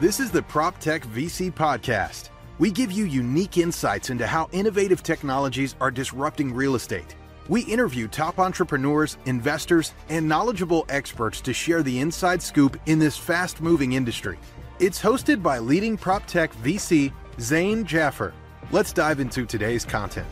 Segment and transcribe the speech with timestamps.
[0.00, 2.30] This is the PropTech VC Podcast.
[2.58, 7.14] We give you unique insights into how innovative technologies are disrupting real estate.
[7.48, 13.16] We interview top entrepreneurs, investors, and knowledgeable experts to share the inside scoop in this
[13.16, 14.36] fast moving industry.
[14.80, 18.34] It's hosted by leading PropTech VC Zain Jaffer.
[18.72, 20.26] Let's dive into today's content.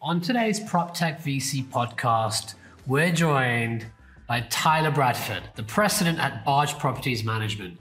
[0.00, 2.54] On today's PropTech VC podcast,
[2.86, 3.84] we're joined
[4.26, 7.76] by Tyler Bradford, the president at Barge Properties Management.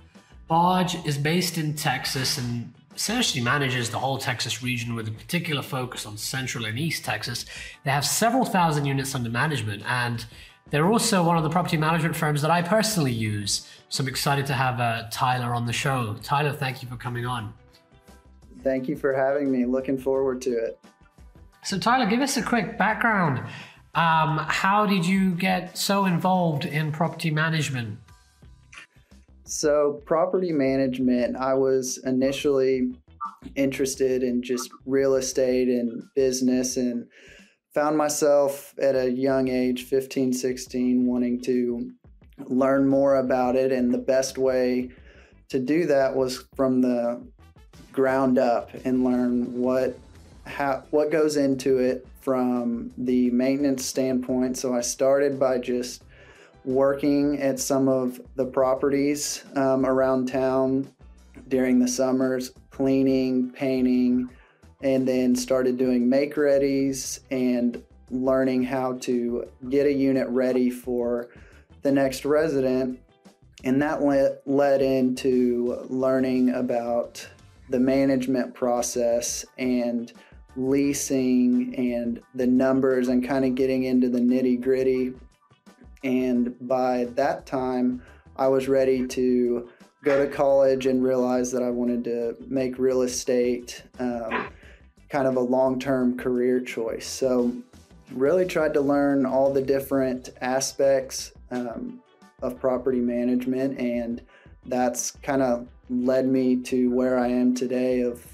[0.48, 5.62] Barge is based in Texas and essentially manages the whole Texas region with a particular
[5.62, 7.46] focus on Central and East Texas.
[7.84, 10.26] They have several thousand units under management and
[10.70, 13.68] they're also one of the property management firms that I personally use.
[13.90, 16.16] So I'm excited to have uh, Tyler on the show.
[16.24, 17.54] Tyler, thank you for coming on.
[18.64, 19.66] Thank you for having me.
[19.66, 20.80] Looking forward to it.
[21.64, 23.40] So, Tyler, give us a quick background.
[23.96, 28.00] Um, how did you get so involved in property management?
[29.54, 32.92] So, property management, I was initially
[33.56, 37.06] interested in just real estate and business and
[37.72, 41.92] found myself at a young age 15 16 wanting to
[42.48, 43.72] learn more about it.
[43.72, 44.90] And the best way
[45.50, 47.24] to do that was from the
[47.92, 49.96] ground up and learn what
[50.48, 54.58] how what goes into it from the maintenance standpoint.
[54.58, 56.03] So i started by just
[56.66, 60.90] working at some of the properties um, around town
[61.48, 64.30] during the summers, cleaning, painting,
[64.82, 71.30] and then started doing make readies and learning how to get a unit ready for
[71.82, 73.00] the next resident.
[73.64, 74.04] And that
[74.46, 77.28] led, into learning about
[77.70, 80.12] the management process and
[80.56, 85.14] leasing and the numbers and kind of getting into the nitty gritty
[86.04, 88.02] and by that time,
[88.36, 89.70] I was ready to
[90.04, 94.50] go to college and realize that I wanted to make real estate um,
[95.10, 97.08] kind of a long term career choice.
[97.08, 97.56] So,
[98.12, 102.02] really tried to learn all the different aspects um,
[102.42, 104.22] of property management, and
[104.66, 108.26] that's kind of led me to where I am today of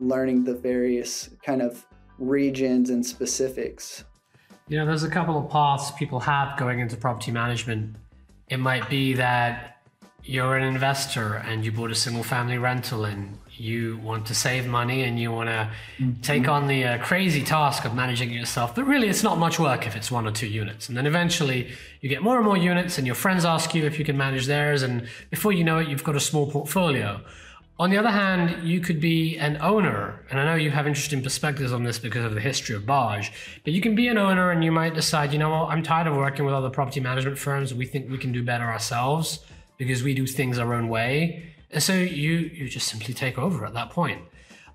[0.00, 1.84] learning the various kind of
[2.18, 4.04] regions and specifics
[4.68, 7.96] you know, there's a couple of paths people have going into property management.
[8.48, 9.78] It might be that
[10.24, 14.66] you're an investor and you bought a single family rental and you want to save
[14.66, 16.20] money and you want to mm-hmm.
[16.20, 18.74] take on the uh, crazy task of managing it yourself.
[18.74, 20.88] But really, it's not much work if it's one or two units.
[20.88, 23.98] And then eventually you get more and more units and your friends ask you if
[23.98, 24.82] you can manage theirs.
[24.82, 27.20] And before you know it, you've got a small portfolio.
[27.80, 31.22] On the other hand, you could be an owner, and I know you have interesting
[31.22, 33.30] perspectives on this because of the history of Barge,
[33.62, 36.08] but you can be an owner and you might decide, you know what, I'm tired
[36.08, 37.72] of working with other property management firms.
[37.72, 39.44] We think we can do better ourselves
[39.76, 41.54] because we do things our own way.
[41.70, 44.22] And so you, you just simply take over at that point.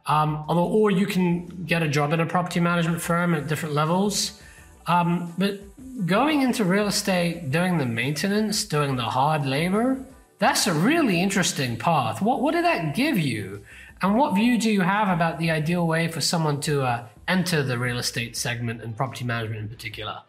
[0.06, 4.42] Um, or you can get a job in a property management firm at different levels.
[4.88, 5.60] Um, but
[6.06, 10.06] going into real estate, doing the maintenance, doing the hard labor,
[10.44, 12.22] that's a really interesting path.
[12.22, 13.64] What, what did that give you?
[14.02, 17.64] And what view do you have about the ideal way for someone to uh, enter
[17.64, 20.22] the real estate segment and property management in particular?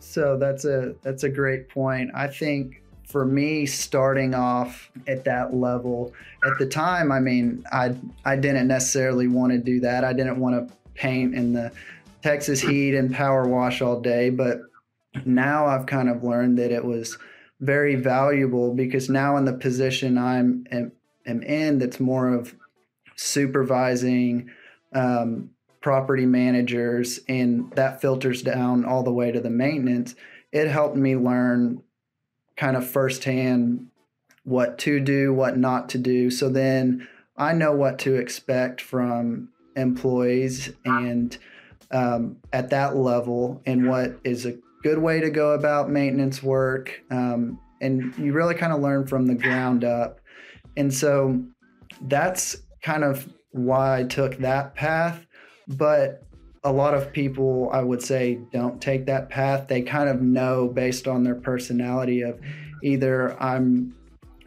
[0.00, 2.10] So that's a that's a great point.
[2.14, 6.12] I think for me starting off at that level
[6.44, 7.96] at the time, I mean, I
[8.26, 10.04] I didn't necessarily want to do that.
[10.04, 11.72] I didn't want to paint in the
[12.22, 14.60] Texas heat and power wash all day, but
[15.24, 17.16] now I've kind of learned that it was
[17.64, 20.92] very valuable because now in the position I'm am,
[21.26, 22.54] am in, that's more of
[23.16, 24.50] supervising
[24.92, 30.14] um, property managers, and that filters down all the way to the maintenance.
[30.52, 31.82] It helped me learn
[32.56, 33.88] kind of firsthand
[34.44, 36.30] what to do, what not to do.
[36.30, 41.36] So then I know what to expect from employees and
[41.90, 47.02] um, at that level and what is a good way to go about maintenance work.
[47.10, 50.20] Um, and you really kind of learn from the ground up.
[50.76, 51.42] And so
[52.02, 55.26] that's kind of why I took that path.
[55.66, 56.22] But
[56.64, 59.68] a lot of people, I would say, don't take that path.
[59.68, 62.38] They kind of know based on their personality of
[62.82, 63.94] either I'm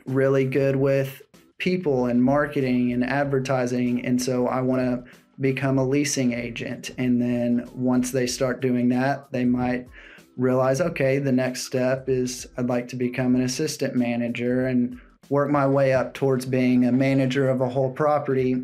[0.05, 1.23] really good with
[1.57, 4.05] people and marketing and advertising.
[4.05, 6.91] And so I want to become a leasing agent.
[6.99, 9.87] And then once they start doing that, they might
[10.37, 14.99] realize, okay, the next step is I'd like to become an assistant manager and
[15.29, 18.63] work my way up towards being a manager of a whole property.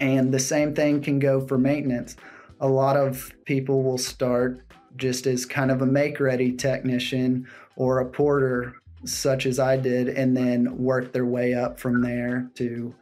[0.00, 2.16] And the same thing can go for maintenance.
[2.60, 4.60] A lot of people will start
[4.96, 10.10] just as kind of a make ready technician or a porter such as I did,
[10.10, 12.94] and then work their way up from there to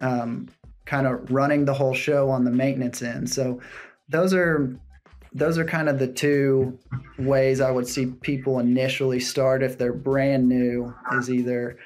[0.00, 0.48] um,
[0.86, 3.30] kind of running the whole show on the maintenance end.
[3.30, 3.60] So
[4.08, 4.76] those are
[5.32, 6.78] those are kind of the two
[7.18, 11.78] ways I would see people initially start if they're brand new is either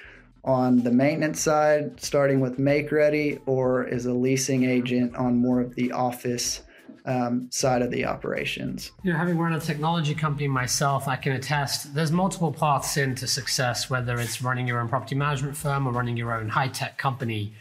[0.45, 5.61] on the maintenance side starting with make ready or as a leasing agent on more
[5.61, 6.63] of the office
[7.07, 8.93] um, side of the operations.
[9.03, 13.27] You know, having run a technology company myself, I can attest there's multiple paths into
[13.27, 16.99] success, whether it's running your own property management firm or running your own high tech
[16.99, 17.55] company.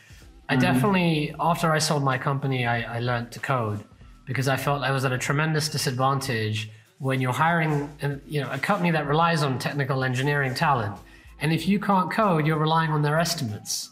[0.47, 0.61] I mm-hmm.
[0.61, 3.83] definitely, after I sold my company, I, I learned to code
[4.29, 7.89] because I felt I was at a tremendous disadvantage when you're hiring
[8.27, 10.95] you know, a company that relies on technical engineering talent.
[11.41, 13.89] And if you can't code, you're relying on their estimates.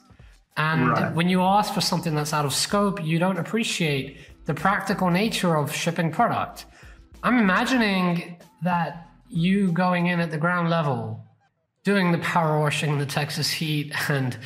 [0.55, 1.11] And right.
[1.15, 5.57] when you ask for something that's out of scope, you don't appreciate the practical nature
[5.57, 6.65] of shipping product.
[7.23, 11.25] I'm imagining that you going in at the ground level,
[11.83, 14.37] doing the power washing, the Texas heat, and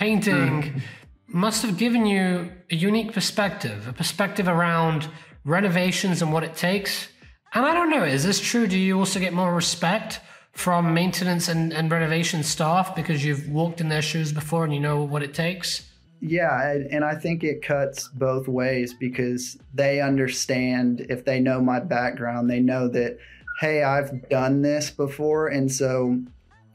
[0.00, 0.80] painting mm.
[1.28, 5.08] must have given you a unique perspective, a perspective around
[5.46, 7.08] renovations and what it takes.
[7.54, 8.66] And I don't know, is this true?
[8.66, 10.20] Do you also get more respect
[10.52, 14.80] from maintenance and, and renovation staff because you've walked in their shoes before and you
[14.80, 15.88] know what it takes?
[16.20, 21.78] Yeah, and I think it cuts both ways because they understand if they know my
[21.78, 23.18] background, they know that,
[23.60, 25.48] hey, I've done this before.
[25.48, 26.18] And so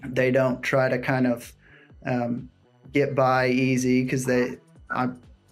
[0.06, 1.52] they don't try to kind of
[2.06, 2.50] um,
[2.94, 4.58] get by easy because they,
[4.92, 5.10] I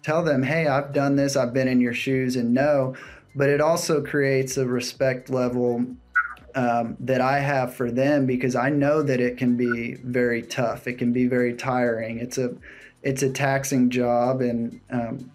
[0.09, 2.95] tell them, hey, I've done this, I've been in your shoes, and no.
[3.35, 5.85] But it also creates a respect level
[6.55, 10.87] um, that I have for them because I know that it can be very tough.
[10.87, 12.17] It can be very tiring.
[12.17, 12.55] It's a
[13.03, 15.31] it's a taxing job and um,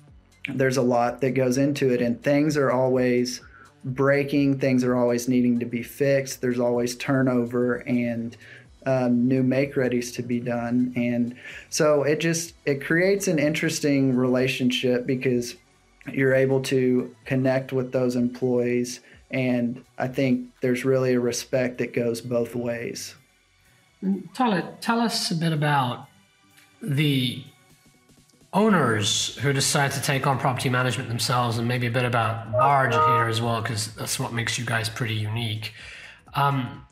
[0.49, 3.41] there's a lot that goes into it and things are always
[3.85, 8.37] breaking things are always needing to be fixed there's always turnover and
[8.87, 10.93] um, new make readies to be done.
[10.97, 11.35] And
[11.71, 15.57] so it just it creates an interesting relationship because
[16.13, 19.01] you're able to connect with those employees.
[19.31, 23.15] And i think there's really a respect that goes both ways.
[24.35, 26.07] Tyler tell us a bit about
[26.83, 27.43] the
[28.55, 32.93] owners who decide to take on property management themselves, and maybe a bit about Barge
[32.93, 35.73] here as well, because that's what makes you guys pretty unique.
[36.35, 36.87] Um,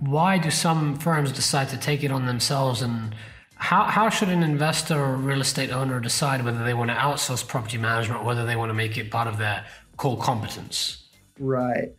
[0.00, 3.14] why do some firms decide to take it on themselves, and
[3.56, 7.46] how, how should an investor or real estate owner decide whether they want to outsource
[7.46, 9.64] property management or whether they want to make it part of their
[9.96, 11.08] core competence?
[11.38, 11.94] Right.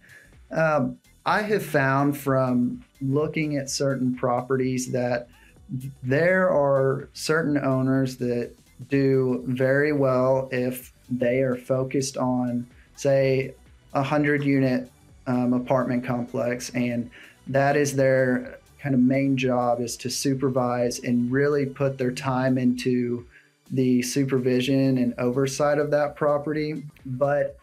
[0.52, 5.28] Um, I have found from looking at certain properties that
[6.02, 8.56] there are certain owners that
[8.90, 12.66] do very well if they are focused on,
[12.96, 13.54] say,
[13.94, 14.92] a hundred unit
[15.28, 17.10] um, apartment complex, and
[17.50, 22.58] that is their kind of main job is to supervise and really put their time
[22.58, 23.26] into
[23.72, 26.84] the supervision and oversight of that property.
[27.06, 27.58] But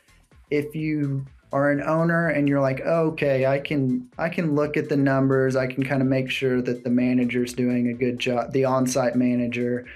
[0.50, 4.76] if you are an owner and you're like, oh, okay, I can I can look
[4.76, 8.18] at the numbers, I can kind of make sure that the manager's doing a good
[8.18, 9.86] job, the on-site manager,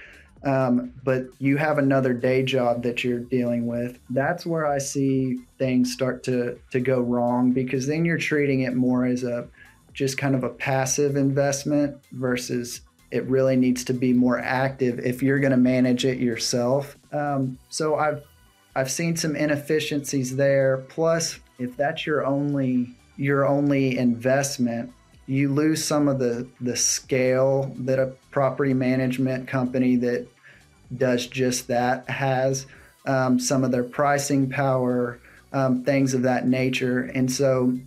[0.43, 3.99] um, but you have another day job that you're dealing with.
[4.09, 8.73] That's where I see things start to to go wrong because then you're treating it
[8.73, 9.47] more as a
[9.93, 15.21] just kind of a passive investment versus it really needs to be more active if
[15.21, 16.97] you're going to manage it yourself.
[17.11, 18.23] Um, so I've
[18.73, 20.77] I've seen some inefficiencies there.
[20.87, 24.91] Plus, if that's your only your only investment,
[25.27, 30.27] you lose some of the the scale that a property management company that
[30.97, 32.65] does just that has
[33.05, 35.19] um, some of their pricing power
[35.53, 37.77] um, things of that nature and so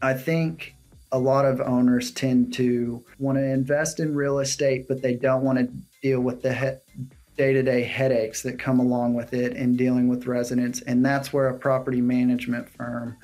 [0.00, 0.74] i think
[1.12, 5.44] a lot of owners tend to want to invest in real estate but they don't
[5.44, 5.64] want to
[6.02, 6.80] deal with the
[7.36, 11.58] day-to-day headaches that come along with it and dealing with residents and that's where a
[11.58, 13.16] property management firm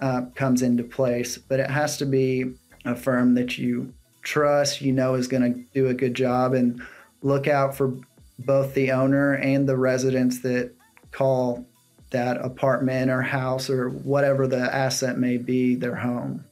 [0.00, 4.92] uh, comes into place but it has to be a firm that you trust, you
[4.92, 6.82] know is going to do a good job, and
[7.22, 7.94] look out for
[8.38, 10.72] both the owner and the residents that
[11.10, 11.66] call
[12.10, 16.44] that apartment or house or whatever the asset may be their home.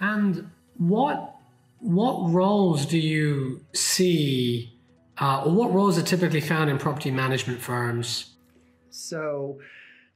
[0.00, 1.34] And what
[1.80, 4.72] what roles do you see,
[5.18, 8.32] uh, or what roles are typically found in property management firms?
[8.90, 9.60] So,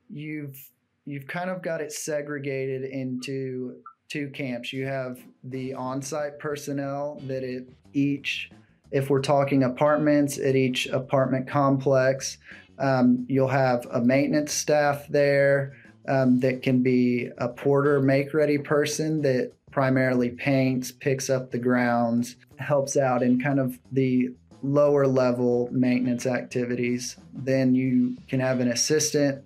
[0.08, 0.70] you've
[1.04, 3.76] you've kind of got it segregated into
[4.08, 4.72] two camps.
[4.72, 8.50] You have the on-site personnel that at each,
[8.90, 12.38] if we're talking apartments, at each apartment complex,
[12.78, 15.74] um, you'll have a maintenance staff there
[16.08, 21.58] um, that can be a porter make ready person that primarily paints, picks up the
[21.58, 24.30] grounds, helps out in kind of the
[24.62, 27.16] lower level maintenance activities.
[27.32, 29.44] Then you can have an assistant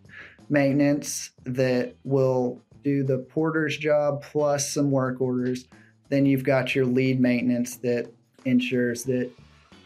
[0.49, 5.67] maintenance that will do the porter's job plus some work orders.
[6.09, 8.13] Then you've got your lead maintenance that
[8.45, 9.31] ensures that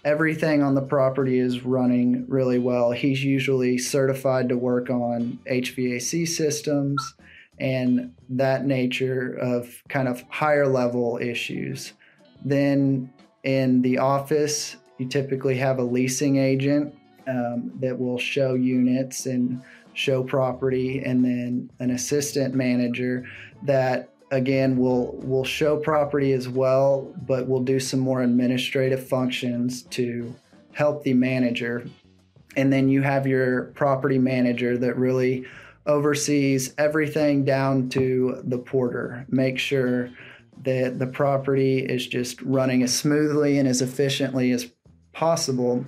[0.05, 2.91] everything on the property is running really well.
[2.91, 7.15] He's usually certified to work on HVAC systems
[7.61, 11.93] and that nature of kind of higher level issues.
[12.45, 13.13] Then
[13.43, 16.95] in the office, you typically have a leasing agent
[17.27, 19.63] um, that will show units and
[19.95, 23.25] show property, and then an assistant manager
[23.63, 29.83] that again will will show property as well, but will do some more administrative functions
[29.83, 30.35] to
[30.73, 31.85] help the manager.
[32.57, 35.45] And then you have your property manager that really
[35.89, 39.27] oversees everything down to the porter.
[39.29, 40.11] Make sure
[40.63, 44.71] that the property is just running as smoothly and as efficiently as
[45.13, 45.85] possible.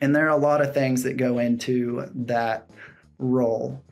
[0.00, 2.68] And there are a lot of things that go into that
[3.18, 3.82] role.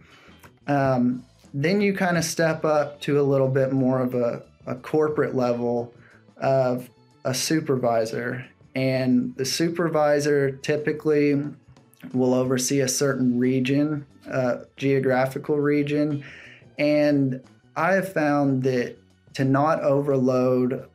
[0.66, 1.24] Um,
[1.54, 5.34] then you kind of step up to a little bit more of a, a corporate
[5.34, 5.94] level
[6.38, 6.90] of
[7.24, 8.44] a supervisor.
[8.74, 11.42] And the supervisor typically
[12.12, 16.24] will oversee a certain region, uh, geographical region.
[16.78, 17.42] And
[17.76, 18.96] I have found that
[19.34, 20.88] to not overload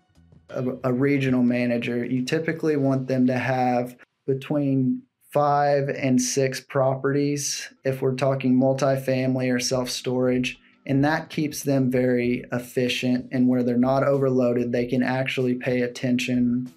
[0.50, 7.72] a, a regional manager, you typically want them to have between five and six properties
[7.86, 10.60] if we're talking multifamily or self storage.
[10.86, 15.82] And that keeps them very efficient and where they're not overloaded, they can actually pay
[15.82, 16.74] attention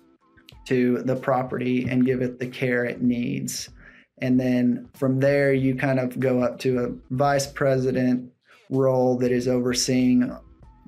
[0.67, 3.71] to the property and give it the care it needs.
[4.18, 8.30] And then from there, you kind of go up to a vice president
[8.71, 10.37] role that is overseeing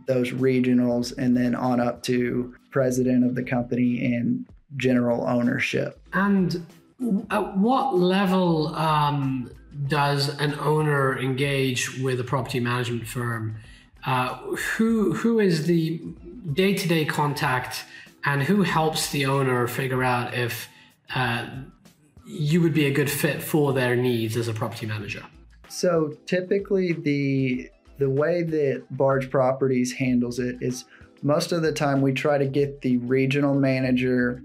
[0.06, 6.00] those regionals and then on up to president of the company and general ownership.
[6.12, 6.64] And
[7.30, 9.50] at what level um,
[9.88, 13.56] does an owner engage with a property management firm?
[14.06, 14.36] Uh,
[14.76, 16.00] who who is the
[16.52, 17.84] day-to-day contact,
[18.24, 20.68] and who helps the owner figure out if
[21.14, 21.44] uh,
[22.26, 25.24] you would be a good fit for their needs as a property manager?
[25.68, 30.84] So typically, the the way that Barge Properties handles it is
[31.22, 34.42] most of the time we try to get the regional manager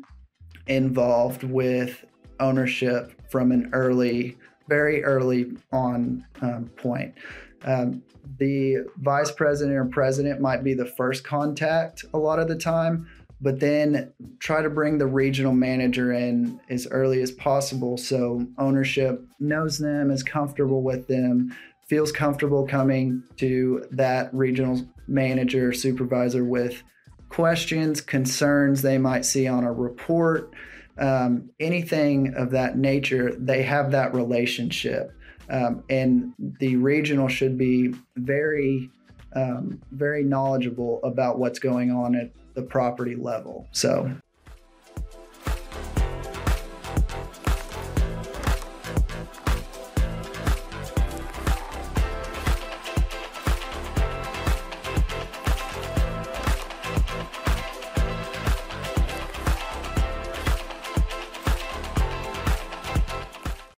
[0.68, 2.06] involved with
[2.40, 4.38] ownership from an early,
[4.70, 7.14] very early on um, point.
[7.64, 8.02] Um,
[8.40, 13.08] the vice president or president might be the first contact a lot of the time,
[13.42, 19.24] but then try to bring the regional manager in as early as possible so ownership
[19.40, 21.56] knows them, is comfortable with them,
[21.88, 26.84] feels comfortable coming to that regional manager supervisor with
[27.30, 30.54] questions, concerns they might see on a report
[30.98, 35.12] um, anything of that nature, they have that relationship.
[35.50, 38.90] Um, and the regional should be very,
[39.34, 43.68] um, very knowledgeable about what's going on at the property level.
[43.72, 44.16] So